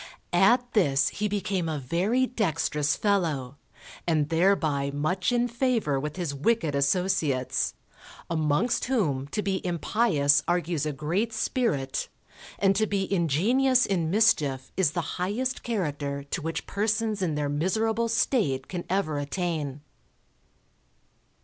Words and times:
At 0.33 0.73
this 0.73 1.09
he 1.09 1.27
became 1.27 1.69
a 1.69 1.77
very 1.77 2.25
dextrous 2.25 2.95
fellow, 2.95 3.57
and 4.07 4.29
thereby 4.29 4.89
much 4.89 5.31
in 5.31 5.47
favour 5.47 5.99
with 5.99 6.15
his 6.15 6.33
wicked 6.33 6.73
associates, 6.73 7.75
amongst 8.27 8.85
whom 8.85 9.27
to 9.27 9.43
be 9.43 9.63
impious 9.63 10.41
argues 10.47 10.87
a 10.87 10.91
great 10.91 11.31
spirit, 11.33 12.09
and 12.57 12.75
to 12.77 12.87
be 12.87 13.13
ingenious 13.13 13.85
in 13.85 14.09
mischief 14.09 14.71
is 14.75 14.93
the 14.93 15.01
highest 15.21 15.61
character 15.61 16.23
to 16.31 16.41
which 16.41 16.65
persons 16.65 17.21
in 17.21 17.35
their 17.35 17.47
miserable 17.47 18.07
state 18.07 18.67
can 18.67 18.85
ever 18.89 19.19
attain. 19.19 19.81